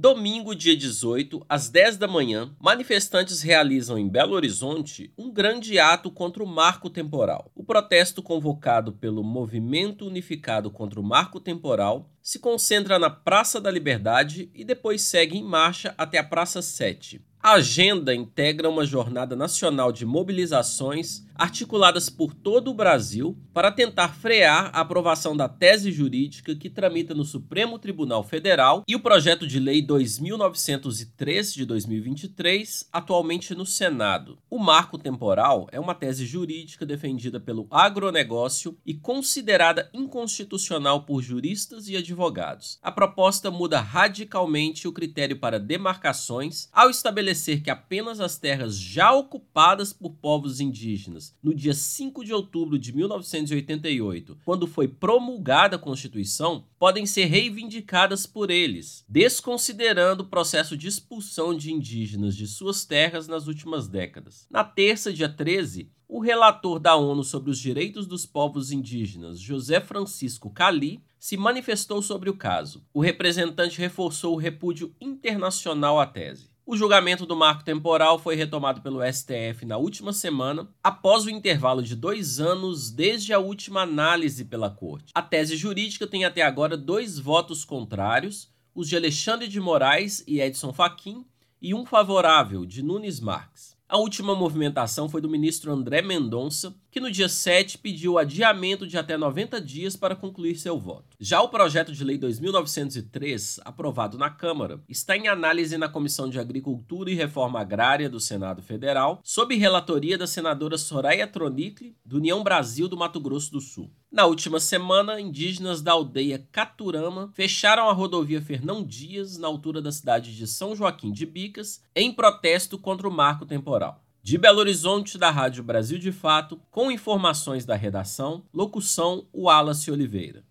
[0.00, 6.08] Domingo, dia 18, às 10 da manhã, manifestantes realizam em Belo Horizonte um grande ato
[6.08, 7.50] contra o marco temporal.
[7.52, 13.72] O protesto convocado pelo Movimento Unificado contra o Marco Temporal se concentra na Praça da
[13.72, 17.20] Liberdade e depois segue em marcha até a Praça 7.
[17.40, 24.08] A agenda integra uma jornada nacional de mobilizações articuladas por todo o Brasil para tentar
[24.08, 29.46] frear a aprovação da tese jurídica que tramita no Supremo Tribunal Federal e o projeto
[29.46, 34.36] de lei 2903 de 2023, atualmente no Senado.
[34.50, 41.88] O marco temporal é uma tese jurídica defendida pelo agronegócio e considerada inconstitucional por juristas
[41.88, 42.80] e advogados.
[42.82, 47.27] A proposta muda radicalmente o critério para demarcações ao estabelecer
[47.62, 52.94] que apenas as terras já ocupadas por povos indígenas no dia 5 de outubro de
[52.94, 60.88] 1988, quando foi promulgada a Constituição, podem ser reivindicadas por eles, desconsiderando o processo de
[60.88, 64.46] expulsão de indígenas de suas terras nas últimas décadas.
[64.50, 69.78] Na terça, dia 13, o relator da ONU sobre os direitos dos povos indígenas, José
[69.78, 72.82] Francisco Cali, se manifestou sobre o caso.
[72.94, 76.48] O representante reforçou o repúdio internacional à tese.
[76.70, 81.82] O julgamento do marco temporal foi retomado pelo STF na última semana, após o intervalo
[81.82, 85.10] de dois anos desde a última análise pela Corte.
[85.14, 90.42] A tese jurídica tem até agora dois votos contrários, os de Alexandre de Moraes e
[90.42, 91.24] Edson Fachin,
[91.58, 93.74] e um favorável, de Nunes Marques.
[93.88, 98.98] A última movimentação foi do ministro André Mendonça, que no dia 7 pediu adiamento de
[98.98, 101.16] até 90 dias para concluir seu voto.
[101.20, 106.40] Já o projeto de lei 2903, aprovado na Câmara, está em análise na Comissão de
[106.40, 112.42] Agricultura e Reforma Agrária do Senado Federal, sob relatoria da senadora Soraya Tronicle, do União
[112.42, 113.92] Brasil do Mato Grosso do Sul.
[114.10, 119.92] Na última semana, indígenas da aldeia Caturama fecharam a rodovia Fernão Dias, na altura da
[119.92, 124.02] cidade de São Joaquim de Bicas, em protesto contra o marco temporal.
[124.28, 130.44] De Belo Horizonte, da Rádio Brasil de Fato, com informações da redação, locução Wallace Oliveira.